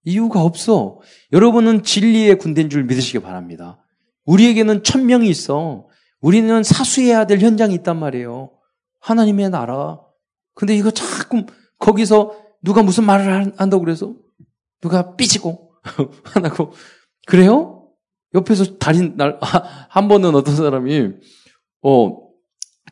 이유가 0.03 0.43
없어. 0.43 0.99
여러분은 1.31 1.81
진리의 1.83 2.37
군대인 2.37 2.69
줄 2.69 2.83
믿으시기 2.83 3.19
바랍니다. 3.19 3.83
우리에게는 4.25 4.83
천 4.83 5.07
명이 5.07 5.27
있어. 5.29 5.87
우리는 6.19 6.61
사수해야 6.63 7.25
될 7.25 7.39
현장이 7.39 7.73
있단 7.75 7.97
말이에요. 7.97 8.51
하나님의 8.99 9.49
나라. 9.49 10.01
근데 10.53 10.75
이거 10.75 10.91
자꾸 10.91 11.45
거기서 11.79 12.44
누가 12.65 12.83
무슨 12.83 13.05
말을 13.05 13.53
한다고 13.57 13.83
그래서 13.83 14.13
누가 14.81 15.15
삐지고 15.15 15.71
하나고 16.25 16.73
그래요? 17.25 17.87
옆에서 18.33 18.77
달인 18.77 19.15
날 19.15 19.39
한 19.89 20.07
번은 20.09 20.35
어떤 20.35 20.55
사람이 20.55 21.11
어 21.83 22.25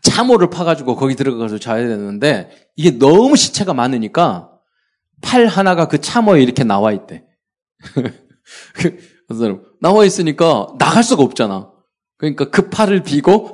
참호를 0.01 0.49
파가지고 0.49 0.95
거기 0.95 1.15
들어가서 1.15 1.57
자야 1.57 1.87
되는데 1.87 2.49
이게 2.75 2.97
너무 2.97 3.35
시체가 3.35 3.73
많으니까 3.73 4.51
팔 5.21 5.47
하나가 5.47 5.87
그 5.87 5.99
참호에 5.99 6.41
이렇게 6.41 6.63
나와 6.63 6.91
있대. 6.91 7.25
그 8.75 9.37
사람 9.37 9.63
나와 9.81 10.05
있으니까 10.05 10.67
나갈 10.77 11.03
수가 11.03 11.23
없잖아. 11.23 11.71
그러니까 12.17 12.49
그 12.49 12.69
팔을 12.69 13.03
비고 13.03 13.51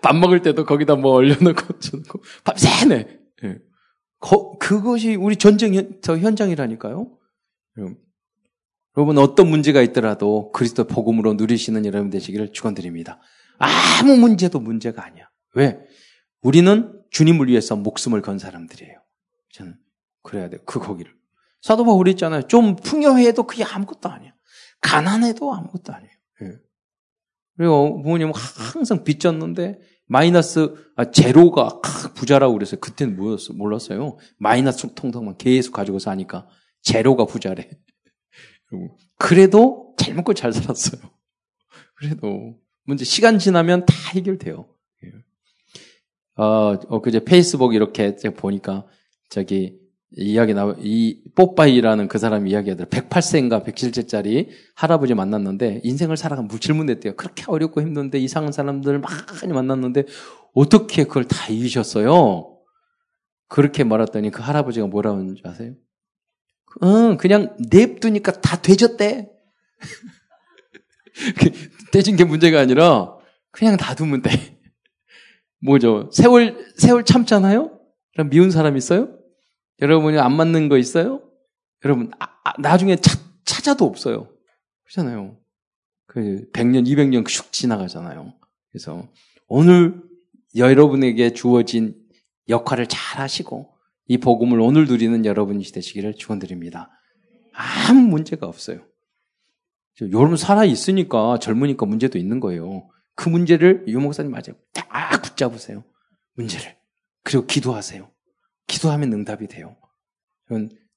밥 0.00 0.16
먹을 0.16 0.42
때도 0.42 0.64
거기다 0.64 0.94
뭐 0.96 1.14
얼려놓고 1.14 1.78
주고 1.78 2.22
밤새네. 2.44 3.06
네. 3.42 3.58
거, 4.20 4.56
그것이 4.58 5.16
우리 5.16 5.36
전쟁 5.36 5.74
현, 5.74 5.98
저 6.02 6.16
현장이라니까요. 6.16 7.10
여러분 8.96 9.18
어떤 9.18 9.48
문제가 9.48 9.82
있더라도 9.82 10.52
그리스도 10.52 10.84
복음으로 10.84 11.34
누리시는 11.34 11.86
여러분 11.86 12.10
되시기를 12.10 12.52
축원드립니다. 12.52 13.20
아무 13.58 14.16
문제도 14.16 14.58
문제가 14.60 15.04
아니야. 15.04 15.28
왜? 15.54 15.80
우리는 16.42 17.00
주님을 17.10 17.48
위해서 17.48 17.76
목숨을 17.76 18.22
건 18.22 18.38
사람들이에요. 18.38 19.00
저는 19.52 19.76
그래야 20.22 20.48
돼. 20.48 20.58
그 20.64 20.78
거기를. 20.80 21.12
사도 21.62 21.84
바울이 21.84 22.12
있잖아요. 22.12 22.42
좀 22.42 22.76
풍요해도 22.76 23.44
그게 23.44 23.64
아무것도 23.64 24.08
아니야. 24.08 24.32
가난해도 24.80 25.52
아무것도 25.52 25.92
아니에요. 25.92 26.12
예. 26.42 26.52
그리고 27.56 28.02
부모님은 28.02 28.32
항상 28.34 29.04
빚졌는데 29.04 29.78
마이너스 30.10 30.74
아, 30.96 31.12
제로가 31.12 31.80
부자라고 32.16 32.54
그랬어요. 32.54 32.80
그때는 32.80 33.14
뭐였어? 33.14 33.52
몰랐어요. 33.52 34.18
마이너스 34.38 34.92
통장만 34.92 35.36
계속 35.38 35.70
가지고 35.72 36.00
사니까 36.00 36.48
제로가 36.82 37.26
부자래. 37.26 37.70
그래도 39.16 39.94
잘 39.96 40.14
먹고 40.14 40.34
잘 40.34 40.52
살았어요. 40.52 41.00
그래도 41.94 42.56
문제 42.82 43.04
시간 43.04 43.38
지나면 43.38 43.86
다 43.86 43.94
해결돼요. 44.12 44.68
예. 45.04 45.12
어, 46.42 46.72
어 46.88 47.00
그제 47.00 47.22
페이스북 47.22 47.74
이렇게 47.74 48.16
보니까 48.36 48.88
저기 49.28 49.78
이야기 50.16 50.54
나와 50.54 50.74
이 50.80 51.20
뽀빠이라는 51.36 52.08
그 52.08 52.18
사람 52.18 52.48
이야기하더라. 52.48 52.88
108세인가 52.88 53.64
107세짜리 53.64 54.48
할아버지 54.74 55.14
만났는데 55.14 55.80
인생을 55.84 56.16
살아가 56.16 56.42
물 56.42 56.58
질문했대요. 56.58 57.14
그렇게 57.14 57.44
어렵고 57.46 57.80
힘든데 57.80 58.18
이상한 58.18 58.50
사람들 58.50 58.98
많이 59.00 59.52
만났는데 59.52 60.04
어떻게 60.52 61.04
그걸 61.04 61.24
다 61.24 61.46
이기셨어요? 61.48 62.58
그렇게 63.48 63.84
말했더니 63.84 64.30
그 64.30 64.42
할아버지가 64.42 64.88
뭐라고 64.88 65.18
하는지 65.18 65.42
아세요? 65.44 65.74
응, 66.82 67.16
그냥 67.16 67.56
냅두니까 67.70 68.32
다 68.40 68.60
되졌대. 68.60 69.30
되진 71.92 72.14
게 72.16 72.24
문제가 72.24 72.60
아니라 72.60 73.16
그냥 73.52 73.76
놔두면 73.76 74.22
돼. 74.22 74.30
뭐죠? 75.62 76.10
세월, 76.12 76.66
세월 76.76 77.04
참잖아요? 77.04 77.78
그럼 78.12 78.30
미운 78.30 78.50
사람 78.50 78.76
있어요? 78.76 79.19
여러분이 79.80 80.18
안 80.18 80.36
맞는 80.36 80.68
거 80.68 80.78
있어요? 80.78 81.22
여러분, 81.84 82.10
아, 82.18 82.28
아, 82.44 82.60
나중에 82.60 82.96
찾, 82.96 83.18
찾아도 83.44 83.86
없어요. 83.86 84.28
그렇잖아요. 84.84 85.36
그 86.06 86.50
100년, 86.52 86.86
200년 86.86 87.24
슉 87.24 87.52
지나가잖아요. 87.52 88.34
그래서 88.70 89.08
오늘 89.46 90.02
여러분에게 90.56 91.32
주어진 91.32 91.96
역할을 92.48 92.86
잘 92.88 93.22
하시고 93.22 93.72
이 94.06 94.18
복음을 94.18 94.60
오늘 94.60 94.86
누리는 94.86 95.24
여러분이 95.24 95.62
되시기를 95.62 96.14
축원드립니다. 96.14 96.90
아무 97.52 98.00
문제가 98.00 98.46
없어요. 98.46 98.80
여러분 100.12 100.36
살아 100.36 100.64
있으니까 100.64 101.38
젊으니까 101.38 101.86
문제도 101.86 102.18
있는 102.18 102.40
거예요. 102.40 102.88
그 103.14 103.28
문제를 103.28 103.84
유 103.86 104.00
목사님 104.00 104.32
맞아요. 104.32 104.56
딱 104.72 105.22
붙잡으세요. 105.22 105.84
문제를. 106.34 106.76
그리고 107.22 107.46
기도하세요. 107.46 108.10
기도하면 108.70 109.12
응답이 109.12 109.48
돼요. 109.48 109.76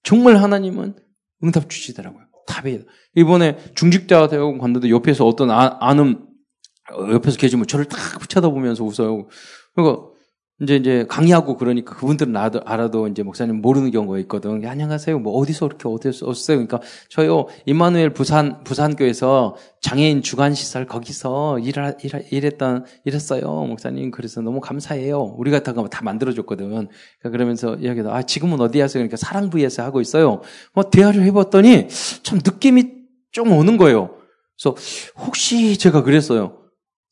정말 0.03 0.37
하나님은 0.37 0.95
응답 1.43 1.69
주시더라고요. 1.69 2.23
답이 2.47 2.85
이번에 3.15 3.57
중직자 3.75 4.27
대학원 4.27 4.57
갔는데 4.59 4.89
옆에서 4.89 5.25
어떤 5.25 5.49
아, 5.49 5.77
아는 5.79 6.27
옆에서 7.11 7.37
계시면 7.37 7.67
저를 7.67 7.85
딱 7.85 8.29
쳐다보면서 8.29 8.83
웃어요. 8.83 9.27
그리고 9.73 10.12
이제 10.63 10.77
이제 10.77 11.05
강의하고 11.09 11.57
그러니까 11.57 11.93
그분들은 11.95 12.35
알아도, 12.35 12.61
알아도 12.65 13.07
이제 13.07 13.21
목사님 13.21 13.61
모르는 13.61 13.91
경우가 13.91 14.17
있거든. 14.19 14.63
야, 14.63 14.71
안녕하세요. 14.71 15.19
뭐 15.19 15.33
어디서 15.37 15.67
그렇게 15.67 15.89
어디서 15.89 16.25
오셨어요? 16.25 16.57
그러니까 16.57 16.79
저요 17.09 17.47
임마누엘 17.65 18.11
부산 18.13 18.63
부산교에서 18.63 19.57
장애인 19.81 20.21
주간 20.21 20.53
시설 20.53 20.87
거기서 20.87 21.59
일하, 21.59 21.93
일, 22.01 22.25
일했던 22.31 22.85
일했어요. 23.03 23.65
목사님 23.65 24.11
그래서 24.11 24.41
너무 24.41 24.61
감사해요. 24.61 25.35
우리가 25.37 25.63
다, 25.63 25.73
다 25.73 26.03
만들어줬거든. 26.03 26.69
그러니까 26.69 27.29
그러면서 27.29 27.75
이야기도 27.75 28.13
아 28.13 28.21
지금은 28.23 28.61
어디 28.61 28.79
하세요? 28.79 29.01
그러니까 29.01 29.17
사랑부에서 29.17 29.83
하고 29.83 29.99
있어요. 29.99 30.41
뭐 30.73 30.89
대화를 30.89 31.23
해봤더니 31.23 31.89
참 32.23 32.39
느낌이 32.43 32.85
좀 33.31 33.51
오는 33.51 33.75
거예요. 33.75 34.15
그래서 34.57 34.75
혹시 35.17 35.77
제가 35.77 36.03
그랬어요. 36.03 36.62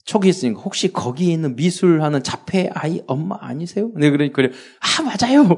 촉이 0.05 0.29
있으니까 0.29 0.61
혹시 0.61 0.91
거기에 0.91 1.33
있는 1.33 1.55
미술하는 1.55 2.23
자폐 2.23 2.69
아이 2.73 3.01
엄마 3.07 3.37
아니세요? 3.39 3.91
네, 3.95 4.09
그러니까 4.09 4.35
그래. 4.35 4.51
아, 4.79 5.01
맞아요. 5.03 5.57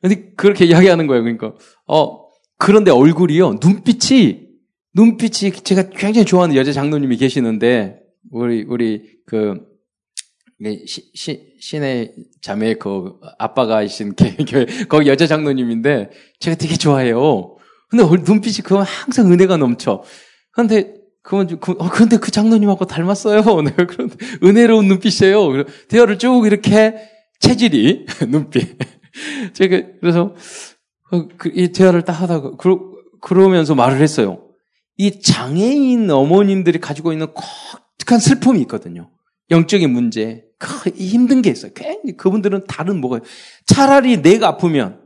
근데 0.00 0.32
그렇게 0.36 0.64
이야기하는 0.66 1.06
거예요. 1.06 1.22
그러니까 1.22 1.54
어 1.86 2.28
그런데 2.56 2.90
얼굴이요. 2.90 3.58
눈빛이 3.62 4.48
눈빛이 4.94 5.52
제가 5.52 5.90
굉장히 5.90 6.24
좋아하는 6.24 6.56
여자 6.56 6.72
장로님이 6.72 7.16
계시는데 7.16 8.00
우리 8.30 8.64
우리 8.68 9.18
그 9.26 9.66
시, 10.86 11.10
시, 11.14 11.54
신의 11.60 12.14
자매 12.42 12.74
그 12.74 13.20
아빠가 13.38 13.82
이신 13.82 14.14
교회 14.14 14.66
거기 14.88 15.08
여자 15.08 15.26
장로님인데 15.26 16.10
제가 16.40 16.56
되게 16.56 16.76
좋아해요. 16.76 17.56
근데 17.88 18.04
눈빛이 18.04 18.56
그건 18.64 18.82
항상 18.82 19.32
은혜가 19.32 19.56
넘쳐. 19.56 20.02
근데 20.50 20.97
그건 21.28 21.60
그, 21.60 21.72
어, 21.72 21.90
근데 21.90 22.16
그 22.16 22.30
장로님하고 22.30 22.86
닮았어요. 22.86 23.42
네, 23.60 23.72
그런 23.72 24.10
은혜로운 24.42 24.88
눈빛이에요. 24.88 25.64
대화를 25.88 26.18
쭉 26.18 26.46
이렇게 26.46 26.94
체질이 27.38 28.06
눈빛. 28.28 28.78
제가 29.52 29.82
그래서 30.00 30.34
어, 31.10 31.28
그, 31.36 31.50
이 31.54 31.70
대화를 31.70 32.00
딱 32.06 32.14
하다가 32.14 32.52
그러, 32.56 32.80
그러면서 33.20 33.74
말을 33.74 34.00
했어요. 34.00 34.42
이 34.96 35.20
장애인 35.20 36.10
어머님들이 36.10 36.80
가지고 36.80 37.12
있는 37.12 37.26
독특한 37.98 38.20
슬픔이 38.20 38.62
있거든요. 38.62 39.10
영적인 39.50 39.90
문제, 39.90 40.46
그 40.58 40.88
힘든 40.88 41.42
게 41.42 41.50
있어요. 41.50 41.72
괜히 41.74 42.16
그분들은 42.16 42.64
다른 42.66 43.02
뭐가 43.02 43.20
차라리 43.66 44.22
내가 44.22 44.48
아프면 44.48 45.02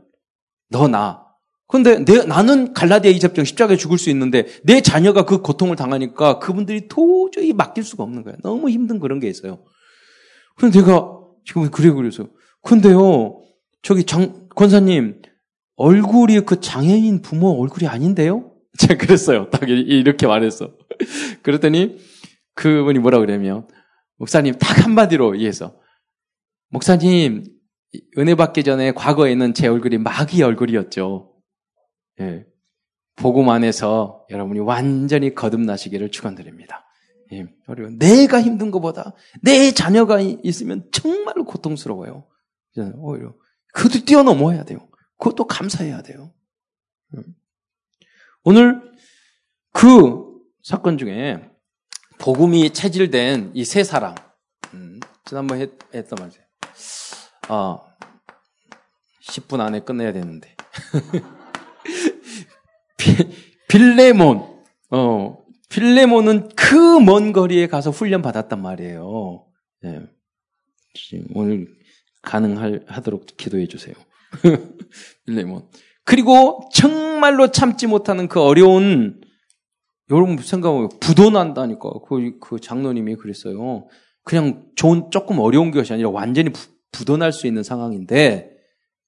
너 0.69 0.87
나. 0.87 1.22
근데 1.73 2.05
내, 2.05 2.23
나는 2.23 2.71
갈라디아 2.71 3.09
이접정 3.09 3.45
십자가에 3.45 3.77
죽을 3.77 3.97
수 3.97 4.11
있는데 4.11 4.45
내 4.61 4.79
자녀가 4.81 5.25
그 5.25 5.41
고통을 5.41 5.75
당하니까 5.75 6.37
그분들이 6.37 6.87
도저히 6.87 7.51
맡길 7.51 7.83
수가 7.83 8.03
없는 8.03 8.21
거야. 8.21 8.35
너무 8.43 8.69
힘든 8.69 8.99
그런 8.99 9.19
게 9.19 9.27
있어요. 9.27 9.63
근데 10.55 10.81
내가 10.81 11.17
지금 11.43 11.71
그래 11.71 11.89
그래서 11.89 12.27
근데요 12.61 13.41
저기 13.81 14.03
장 14.03 14.47
권사님 14.49 15.23
얼굴이 15.75 16.41
그 16.41 16.59
장애인 16.59 17.23
부모 17.23 17.59
얼굴이 17.59 17.87
아닌데요? 17.87 18.51
제가 18.77 19.03
그랬어요. 19.03 19.49
딱 19.49 19.67
이렇게 19.67 20.27
말했어. 20.27 20.75
그랬더니 21.41 21.97
그분이 22.53 22.99
뭐라 22.99 23.17
그러냐면 23.17 23.67
목사님 24.17 24.59
딱 24.59 24.85
한마디로 24.85 25.33
이해해서 25.33 25.75
목사님 26.69 27.45
은혜 28.19 28.35
받기 28.35 28.63
전에 28.63 28.91
과거에는 28.91 29.55
제 29.55 29.65
얼굴이 29.65 29.97
마귀 29.97 30.43
얼굴이었죠. 30.43 31.32
예. 32.19 32.45
복음 33.15 33.49
안에서 33.49 34.25
여러분이 34.29 34.59
완전히 34.59 35.33
거듭나시기를 35.35 36.09
축원드립니다. 36.11 36.85
예. 37.31 37.45
내가 37.97 38.41
힘든 38.41 38.71
것보다 38.71 39.13
내 39.41 39.71
자녀가 39.71 40.19
있으면 40.19 40.87
정말로 40.91 41.45
고통스러워요. 41.45 42.27
오히려 42.95 43.35
그것도 43.73 44.05
뛰어넘어야 44.05 44.63
돼요. 44.63 44.87
그것도 45.17 45.45
감사해야 45.47 46.01
돼요. 46.01 46.33
예. 47.17 47.21
오늘 48.43 48.81
그 49.71 50.33
사건 50.61 50.97
중에 50.97 51.49
복음이 52.19 52.71
체질된 52.71 53.51
이 53.53 53.63
세 53.65 53.83
사람, 53.83 54.15
음, 54.73 54.99
지난번 55.25 55.59
했, 55.59 55.71
했던 55.93 56.17
말이에요. 56.19 56.43
아, 57.49 57.79
10분 59.21 59.59
안에 59.59 59.81
끝내야 59.81 60.13
되는데. 60.13 60.55
빌레몬, 63.67 64.43
어, 64.91 65.37
빌레몬은 65.69 66.49
그 66.55 66.99
먼 66.99 67.33
거리에 67.33 67.67
가서 67.67 67.91
훈련 67.91 68.21
받았단 68.21 68.61
말이에요. 68.61 69.45
네. 69.81 70.01
오늘 71.33 71.67
가능하도록 72.21 73.25
기도해 73.37 73.67
주세요. 73.67 73.95
빌레몬. 75.25 75.67
그리고 76.05 76.69
정말로 76.73 77.51
참지 77.51 77.87
못하는 77.87 78.27
그 78.27 78.41
어려운 78.41 79.21
여러분 80.09 80.37
생각하면 80.37 80.89
부도난다니까. 80.99 81.89
그, 82.07 82.37
그 82.39 82.59
장로님이 82.59 83.15
그랬어요. 83.15 83.87
그냥 84.23 84.67
좋은, 84.75 85.09
조금 85.11 85.39
어려운 85.39 85.71
것이 85.71 85.93
아니라 85.93 86.09
완전히 86.09 86.51
부, 86.51 86.59
부도날 86.91 87.31
수 87.31 87.47
있는 87.47 87.63
상황인데, 87.63 88.51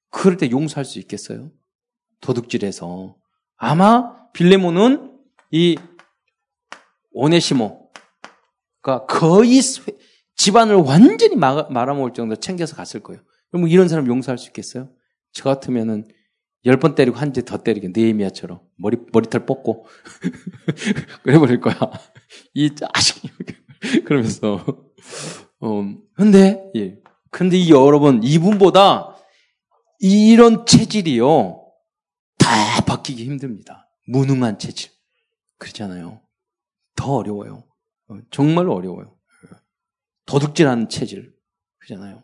그럴 0.09 0.37
때 0.37 0.49
용서할 0.49 0.85
수 0.85 0.99
있겠어요? 0.99 1.51
도둑질해서. 2.21 3.15
아마 3.57 4.15
빌레몬은 4.33 5.11
이 5.51 5.77
오네시모가 7.13 9.05
거의 9.07 9.61
집안을 10.35 10.75
완전히 10.75 11.35
말아먹을 11.35 12.13
정도로 12.13 12.39
챙겨서 12.39 12.75
갔을 12.75 13.01
거예요. 13.01 13.21
그럼 13.51 13.67
이런 13.67 13.87
사람 13.87 14.07
용서할 14.07 14.37
수 14.37 14.47
있겠어요? 14.47 14.89
저 15.31 15.43
같으면은 15.45 16.07
열 16.65 16.77
번 16.79 16.95
때리고 16.95 17.17
한 17.17 17.31
대 17.31 17.41
더 17.43 17.57
때리게 17.59 17.89
네이미아처럼 17.93 18.59
머리 18.77 18.97
머리털 19.13 19.45
뽑고 19.45 19.85
그래버릴 21.23 21.61
거야. 21.61 21.75
이 22.53 22.71
자식 22.75 23.21
그러면서 24.05 24.65
어 25.59 25.83
근데 26.15 26.63
예 26.75 26.97
근데 27.29 27.57
이 27.57 27.69
여러분 27.69 28.21
이분보다 28.23 29.15
이런 29.99 30.65
체질이요 30.65 31.64
다 32.45 32.81
바뀌기 32.85 33.25
힘듭니다. 33.25 33.89
무능한 34.07 34.59
체질 34.59 34.91
그렇잖아요. 35.57 36.21
더 36.95 37.15
어려워요. 37.15 37.63
어, 38.07 38.19
정말로 38.29 38.75
어려워요. 38.75 39.15
도둑질하는 40.27 40.87
체질 40.89 41.33
그렇잖아요. 41.79 42.23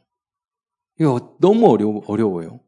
이거 0.99 1.35
너무 1.41 1.69
어려워 1.69 2.03
어려워요. 2.05 2.59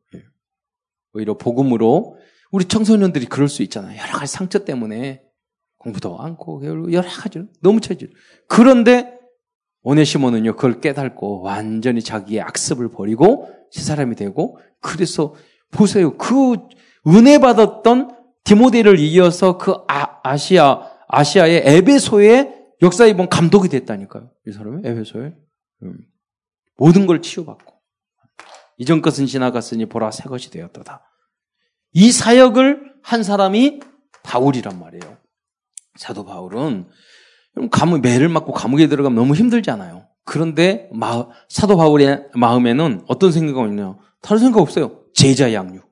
오히려 1.14 1.38
복음으로 1.38 2.18
우리 2.52 2.66
청소년들이 2.66 3.28
그럴 3.28 3.48
수 3.48 3.62
있잖아요. 3.62 4.00
여러 4.00 4.14
가지 4.14 4.34
상처 4.34 4.66
때문에 4.66 5.24
공부도 5.78 6.20
않고 6.20 6.92
여러 6.92 7.08
가지 7.08 7.44
너무 7.62 7.82
체질. 7.82 8.12
그런데 8.48 9.20
오네시모는요 9.84 10.56
그걸 10.56 10.82
깨닫고 10.82 11.42
완전히 11.42 12.02
자기의 12.02 12.42
악습을 12.42 12.90
버리고 12.90 13.52
새 13.70 13.82
사람이 13.82 14.16
되고 14.16 14.58
그래서 14.80 15.36
보세요 15.72 16.18
그 16.18 16.56
은혜 17.08 17.38
받았던 17.38 18.18
디모데를 18.44 19.00
이어서 19.00 19.58
그 19.58 19.76
아, 19.88 20.38
시아 20.38 20.90
아시아의 21.08 21.64
에베소의 21.66 22.64
역사 22.82 23.06
이번 23.06 23.30
감독이 23.30 23.70
됐다니까요. 23.70 24.30
이 24.48 24.52
사람이 24.52 24.82
에베소에 24.86 25.34
음. 25.84 25.98
모든 26.78 27.06
걸 27.06 27.22
치유받고 27.22 27.74
이전 28.78 29.02
것은 29.02 29.26
지나갔으니 29.28 29.86
보라 29.86 30.12
새 30.12 30.24
것이 30.24 30.50
되었도다. 30.50 31.02
이 31.94 32.12
사역을 32.12 32.94
한 33.04 33.24
사람이 33.24 33.82
바울이란 34.24 34.80
말이에요. 34.80 35.18
사도 35.96 36.26
바울은 36.26 36.88
감옥 37.72 38.02
매를 38.02 38.30
맞고 38.30 38.52
감옥에 38.52 38.88
들어가면 38.88 39.16
너무 39.16 39.36
힘들잖아요. 39.36 40.08
그런데 40.26 40.90
마, 40.94 41.28
사도 41.50 41.78
바울의 41.78 42.30
마음에는 42.34 43.06
어떤 43.08 43.32
생각이 43.32 43.70
있냐? 43.70 43.98
다른 44.22 44.40
생각 44.40 44.62
없어요. 44.62 45.04
제자 45.14 45.54
양육, 45.54 45.86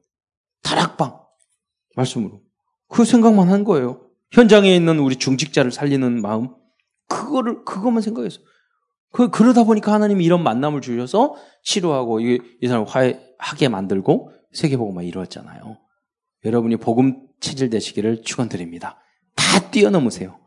다락방 0.64 1.20
말씀으로 1.96 2.42
그 2.88 3.06
생각만 3.06 3.50
한 3.50 3.64
거예요. 3.64 4.08
현장에 4.32 4.76
있는 4.76 5.00
우리 5.00 5.16
중직자를 5.16 5.72
살리는 5.72 6.22
마음 6.22 6.50
그거를 7.08 7.64
그것만 7.66 8.02
생각했어요. 8.02 8.46
그, 9.12 9.30
그러다 9.30 9.66
보니까 9.66 9.92
하나님이 9.94 10.24
이런 10.24 10.44
만남을 10.44 10.82
주셔서 10.82 11.36
치료하고 11.64 12.22
이, 12.22 12.40
이 12.62 12.68
사람을 12.68 12.88
화해하게 12.88 13.68
만들고 13.70 14.32
세계복음만 14.54 15.04
이루었잖아요. 15.04 15.78
여러분이 16.46 16.78
복음 16.78 17.28
체질 17.40 17.70
되시기를 17.70 18.24
축원드립니다. 18.24 19.00
다 19.36 19.70
뛰어넘으세요. 19.72 20.40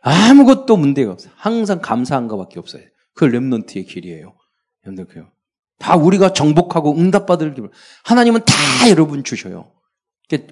아무것도 0.00 0.76
문제가 0.76 1.12
없어요. 1.12 1.32
항상 1.36 1.80
감사한 1.80 2.28
것밖에 2.28 2.58
없어요. 2.58 2.82
그 3.14 3.24
렘넌트의 3.24 3.84
길이에요. 3.84 4.34
여러분들. 4.84 5.26
다 5.78 5.96
우리가 5.96 6.32
정복하고 6.32 6.96
응답받을 6.96 7.54
길. 7.54 7.68
하나님은 8.04 8.40
다 8.44 8.54
여러분 8.90 9.24
주셔요. 9.24 9.72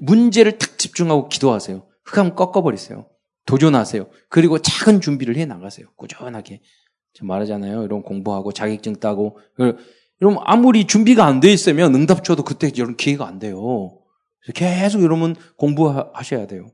문제를 0.01 0.59
탁 0.59 0.79
집중하고 0.79 1.29
기도하세요. 1.29 1.87
흑암 2.05 2.35
꺾어버리세요. 2.35 3.07
도전하세요. 3.45 4.07
그리고 4.29 4.59
작은 4.59 5.01
준비를 5.01 5.37
해 5.37 5.45
나가세요. 5.45 5.87
꾸준하게. 5.97 6.62
말하잖아요. 7.23 7.85
이런 7.85 8.03
공부하고 8.03 8.53
자격증 8.53 8.97
따고. 8.97 9.39
여러분 10.23 10.43
아무리 10.45 10.87
준비가 10.87 11.27
안 11.27 11.41
돼 11.41 11.53
있으면 11.53 11.95
응답 11.95 12.25
줘도 12.25 12.43
그때 12.43 12.71
이런 12.75 12.97
기회가 12.97 13.27
안 13.27 13.39
돼요. 13.39 13.99
계속 14.55 15.03
여러분 15.03 15.35
공부하셔야 15.57 16.47
돼요. 16.47 16.69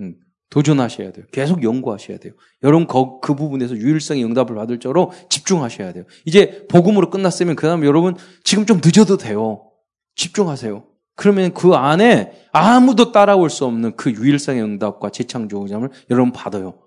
음, 0.00 0.16
도전하셔야 0.50 1.12
돼요. 1.12 1.26
계속 1.32 1.62
연구하셔야 1.62 2.18
돼요. 2.18 2.32
여러분 2.62 2.86
그, 2.86 3.20
그 3.20 3.34
부분에서 3.34 3.76
유일성의 3.76 4.24
응답을 4.24 4.54
받을 4.54 4.78
적으로 4.78 5.12
집중하셔야 5.28 5.92
돼요. 5.92 6.04
이제 6.24 6.66
복음으로 6.68 7.10
끝났으면 7.10 7.56
그 7.56 7.66
다음 7.66 7.84
여러분 7.84 8.14
지금 8.44 8.64
좀 8.66 8.80
늦어도 8.82 9.16
돼요. 9.16 9.70
집중하세요. 10.14 10.84
그러면 11.16 11.52
그 11.54 11.74
안에 11.74 12.32
아무도 12.52 13.10
따라올 13.10 13.50
수 13.50 13.64
없는 13.64 13.96
그 13.96 14.12
유일성의 14.12 14.62
응답과 14.62 15.10
재창조점을 15.10 15.88
여러분 16.10 16.32
받아요. 16.32 16.78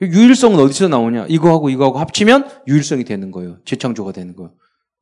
유일성은 0.00 0.58
어디서 0.58 0.88
나오냐? 0.88 1.26
이거하고 1.28 1.70
이거하고 1.70 1.98
합치면 1.98 2.48
유일성이 2.68 3.04
되는 3.04 3.30
거예요. 3.30 3.58
재창조가 3.64 4.12
되는 4.12 4.34
거예요. 4.36 4.52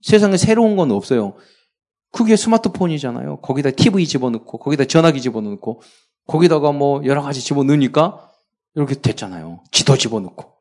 세상에 0.02 0.36
새로운 0.36 0.76
건 0.76 0.90
없어요. 0.90 1.36
그게 2.12 2.36
스마트폰이잖아요. 2.36 3.40
거기다 3.40 3.70
TV 3.70 4.06
집어넣고, 4.06 4.58
거기다 4.58 4.84
전화기 4.84 5.20
집어넣고, 5.20 5.80
거기다가 6.26 6.72
뭐 6.72 7.04
여러 7.04 7.22
가지 7.22 7.40
집어넣으니까 7.40 8.30
이렇게 8.74 8.94
됐잖아요. 8.94 9.62
지도 9.70 9.96
집어넣고. 9.96 10.52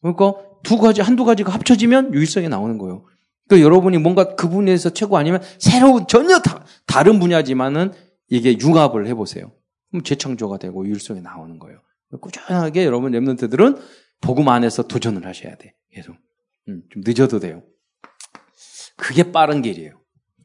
그러니까 0.00 0.34
두 0.62 0.78
가지, 0.78 1.00
한두 1.00 1.24
가지가 1.24 1.52
합쳐지면 1.52 2.12
유일성이 2.14 2.48
나오는 2.48 2.76
거예요. 2.78 3.04
그러니까 3.48 3.64
여러분이 3.64 3.98
뭔가 3.98 4.34
그 4.36 4.48
분야에서 4.48 4.90
최고 4.90 5.16
아니면 5.16 5.42
새로운 5.58 6.06
전혀 6.06 6.38
다, 6.40 6.64
다른 6.86 7.18
분야지만은 7.18 7.92
이게 8.28 8.58
융합을 8.58 9.06
해보세요. 9.06 9.52
그럼 9.90 10.02
재창조가 10.02 10.58
되고 10.58 10.86
유일성이 10.86 11.20
나오는 11.20 11.58
거예요. 11.58 11.78
꾸준하게 12.20 12.84
여러분 12.84 13.12
랩런트들은 13.12 13.80
복음 14.20 14.48
안에서 14.48 14.84
도전을 14.84 15.26
하셔야 15.26 15.56
돼. 15.56 15.74
계속. 15.92 16.14
음, 16.68 16.82
좀 16.90 17.02
늦어도 17.04 17.40
돼요. 17.40 17.62
그게 18.96 19.32
빠른 19.32 19.62
길이에요. 19.62 20.00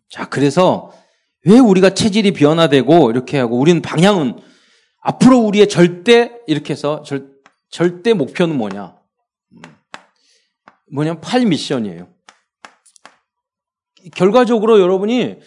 자, 0.09 0.27
그래서 0.27 0.91
왜 1.45 1.59
우리가 1.59 1.93
체질이 1.93 2.33
변화되고 2.33 3.11
이렇게 3.11 3.37
하고 3.37 3.57
우리는 3.57 3.81
방향은 3.81 4.37
앞으로 5.01 5.39
우리의 5.39 5.69
절대 5.69 6.33
이렇게 6.47 6.73
해서 6.73 7.03
절, 7.03 7.31
절대 7.69 8.13
목표는 8.13 8.57
뭐냐? 8.57 8.95
음, 9.53 9.61
뭐냐면 10.91 11.21
8 11.21 11.45
미션이에요. 11.45 12.07
결과적으로 14.15 14.79
여러분이 14.79 15.39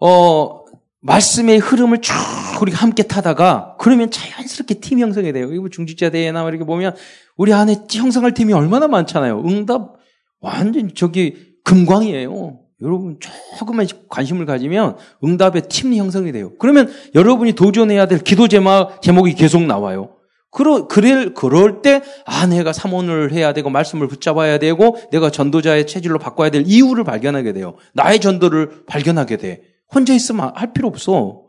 어 0.00 0.64
말씀의 1.00 1.58
흐름을 1.58 2.00
쭉 2.00 2.14
우리가 2.60 2.78
함께 2.78 3.02
타다가 3.02 3.76
그러면 3.78 4.10
자연스럽게 4.10 4.80
팀 4.80 4.98
형성이 4.98 5.32
돼요. 5.32 5.52
이거 5.52 5.68
중직자 5.68 6.10
대회나 6.10 6.48
이렇게 6.48 6.64
보면 6.64 6.96
우리 7.36 7.52
안에 7.52 7.86
형성할 7.90 8.34
팀이 8.34 8.52
얼마나 8.52 8.88
많잖아요. 8.88 9.42
응답 9.46 9.96
완전 10.40 10.94
저기 10.94 11.54
금광이에요. 11.64 12.67
여러분 12.82 13.18
조금만 13.58 13.86
관심을 14.08 14.46
가지면 14.46 14.96
응답의 15.24 15.62
팀 15.68 15.94
형성이 15.94 16.32
돼요. 16.32 16.52
그러면 16.58 16.90
여러분이 17.14 17.52
도전해야 17.54 18.06
될 18.06 18.20
기도 18.20 18.46
제목, 18.48 19.02
제목이 19.02 19.34
계속 19.34 19.62
나와요. 19.62 20.14
그러, 20.50 20.88
그럴, 20.88 21.34
그럴 21.34 21.82
때, 21.82 22.02
아, 22.24 22.46
내가 22.46 22.72
사원을 22.72 23.32
해야 23.32 23.52
되고, 23.52 23.68
말씀을 23.68 24.08
붙잡아야 24.08 24.58
되고, 24.58 24.96
내가 25.12 25.30
전도자의 25.30 25.86
체질로 25.86 26.18
바꿔야 26.18 26.48
될 26.50 26.64
이유를 26.66 27.04
발견하게 27.04 27.52
돼요. 27.52 27.76
나의 27.92 28.18
전도를 28.18 28.84
발견하게 28.86 29.36
돼. 29.36 29.62
혼자 29.94 30.14
있으면 30.14 30.52
할 30.54 30.72
필요 30.72 30.88
없어. 30.88 31.42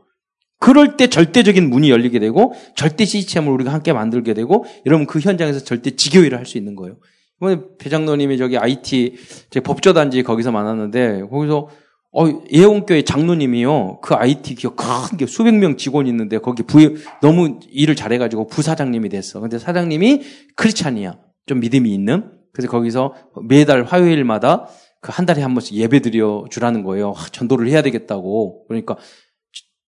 그럴 0.60 0.98
때 0.98 1.08
절대적인 1.08 1.70
문이 1.70 1.90
열리게 1.90 2.20
되고, 2.20 2.54
절대 2.76 3.06
시스템을 3.06 3.50
우리가 3.54 3.72
함께 3.72 3.94
만들게 3.94 4.34
되고, 4.34 4.66
여러분 4.86 5.08
그 5.08 5.20
현장에서 5.20 5.64
절대 5.64 5.96
지교회를 5.96 6.38
할 6.38 6.46
수 6.46 6.58
있는 6.58 6.76
거예요. 6.76 6.98
이번에 7.42 7.62
배장로님이 7.78 8.38
저기 8.38 8.58
IT, 8.58 9.16
제 9.50 9.60
법조단지 9.60 10.24
거기서 10.24 10.52
만났는데, 10.52 11.24
거기서 11.30 11.70
어, 12.12 12.26
예원교회 12.52 13.04
장로님이요. 13.04 14.00
그 14.02 14.16
IT 14.16 14.56
기업 14.56 14.76
큰게 14.76 15.28
수백 15.28 15.54
명 15.54 15.78
직원이 15.78 16.10
있는데 16.10 16.40
거기 16.40 16.64
부 16.64 16.80
너무 17.22 17.60
일을 17.70 17.96
잘해가지고 17.96 18.48
부사장님이 18.48 19.10
됐어. 19.10 19.40
근데 19.40 19.60
사장님이 19.60 20.24
크리스찬이야. 20.56 21.20
좀 21.46 21.60
믿음이 21.60 21.94
있는. 21.94 22.32
그래서 22.52 22.68
거기서 22.72 23.14
매달 23.48 23.84
화요일마다 23.84 24.68
그 25.02 25.12
한 25.12 25.26
달에 25.26 25.42
한 25.42 25.54
번씩 25.54 25.76
예배 25.76 26.02
드려 26.02 26.46
주라는 26.50 26.84
거예요. 26.84 27.14
아, 27.16 27.26
전도를 27.32 27.70
해야 27.70 27.82
되겠다고. 27.82 28.66
그러니까 28.68 28.98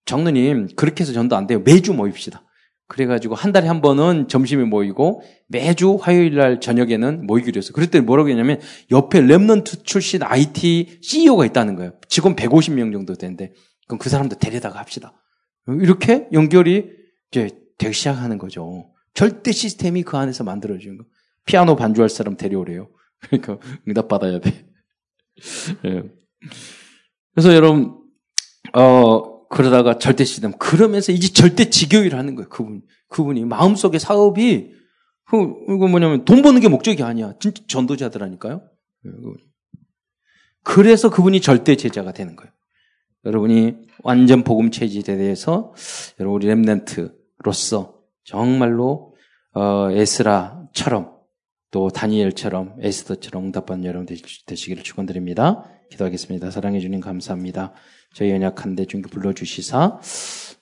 장로님 0.05 0.69
그렇게 0.75 1.03
해서 1.03 1.13
전도 1.13 1.35
안 1.35 1.47
돼요. 1.47 1.59
매주 1.59 1.93
모입시다. 1.93 2.43
그래가지고 2.91 3.36
한 3.36 3.54
달에 3.54 3.69
한 3.69 3.82
번은 3.82 4.27
점심에 4.27 4.65
모이고 4.65 5.21
매주 5.47 5.97
화요일 6.01 6.36
날 6.36 6.60
저녁에는 6.60 7.25
모이기로 7.25 7.58
했어요. 7.58 7.71
그랬더니 7.71 8.04
뭐라고 8.04 8.27
했냐면 8.27 8.60
옆에 8.91 9.21
remnant 9.21 9.86
출신 9.86 10.21
IT 10.21 10.99
CEO가 11.01 11.45
있다는 11.45 11.77
거예요. 11.77 11.93
직원 12.10 12.36
150명 12.36 12.91
정도 12.91 13.13
되는데 13.13 13.54
그럼 13.88 13.97
그 13.97 14.10
사람도 14.10 14.39
데려다가 14.39 14.77
합시다. 14.77 15.13
이렇게 15.67 16.27
연결이 16.34 16.89
이제 17.32 17.51
되기 17.77 17.93
시작하는 17.93 18.38
거죠. 18.38 18.91
절대 19.13 19.54
시스템이 19.54 20.04
그 20.04 20.17
안에서 20.17 20.43
만들어지는 20.43 20.97
거. 20.97 21.06
피아노 21.45 21.77
반주할 21.77 22.10
사람 22.10 22.36
데려오래요. 22.36 22.89
그러니까 23.21 23.58
응답 23.88 24.10
받아야 24.10 24.41
돼. 24.41 24.67
예. 25.86 26.04
그래서 27.34 27.56
여러분 27.56 28.01
어 28.73 29.31
그러다가 29.51 29.97
절대 29.99 30.23
시스템. 30.23 30.53
그러면서 30.53 31.11
이제 31.11 31.27
절대 31.27 31.69
지교일 31.69 32.15
하는 32.15 32.35
거예요. 32.35 32.47
그분, 32.49 32.81
그분이. 33.09 33.43
마음속에 33.45 33.99
사업이, 33.99 34.71
그, 35.25 35.37
이거 35.69 35.87
뭐냐면 35.87 36.23
돈 36.23 36.41
버는 36.41 36.61
게 36.61 36.69
목적이 36.69 37.03
아니야. 37.03 37.33
진짜 37.39 37.61
전도자들하니까요. 37.67 38.63
그래서 40.63 41.09
그분이 41.09 41.41
절대 41.41 41.75
제자가 41.75 42.13
되는 42.13 42.35
거예요. 42.37 42.51
여러분이 43.25 43.75
완전 44.03 44.43
복음 44.43 44.71
체질에 44.71 45.17
대해서 45.17 45.73
여러분 46.19 46.41
우리 46.41 46.47
랩넨트로서 46.47 47.95
정말로 48.23 49.15
어, 49.53 49.91
에스라처럼 49.91 51.11
또 51.71 51.89
다니엘처럼 51.89 52.77
에스더처럼 52.79 53.45
응답받는 53.45 53.85
여러분 53.85 54.07
되시기를 54.45 54.83
축원드립니다. 54.83 55.65
기도하겠습니다. 55.91 56.51
사랑해 56.51 56.80
주님 56.80 56.99
감사합니다. 56.99 57.73
저희 58.13 58.32
연약한데 58.32 58.86
중교 58.86 59.10
불러주시사 59.10 59.99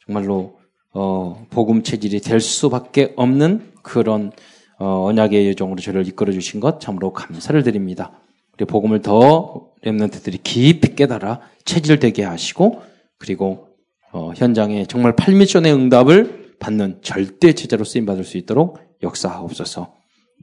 정말로 0.06 0.60
어, 0.92 1.46
복음 1.50 1.84
체질이 1.84 2.20
될 2.20 2.40
수밖에 2.40 3.14
없는 3.16 3.74
그런 3.84 4.32
어, 4.80 5.06
언약의 5.06 5.48
여정으로 5.50 5.82
저를 5.82 6.08
이끌어 6.08 6.32
주신 6.32 6.60
것 6.60 6.80
참으로 6.80 7.14
감사를 7.14 7.62
드립니다. 7.64 8.12
우리 8.54 8.66
복음을 8.66 9.02
더 9.02 9.70
렘넌트들이 9.84 10.40
깊이 10.44 10.96
깨달아 10.96 11.42
체질되게 11.66 12.24
하시고 12.24 12.82
그리고 13.18 13.68
어, 14.12 14.32
현장에 14.36 14.86
정말 14.86 15.16
8미션의 15.16 15.74
응답을 15.74 16.56
받는 16.60 17.00
절대 17.02 17.54
제자로 17.54 17.84
쓰임 17.84 18.06
받을 18.06 18.24
수 18.24 18.38
있도록 18.38 18.80
역사하옵소서. 19.04 19.94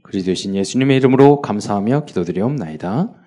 그리 0.03 0.23
되신 0.23 0.55
예수님의 0.55 0.97
이름으로 0.97 1.41
감사하며 1.41 2.05
기도드리옵나이다. 2.05 3.26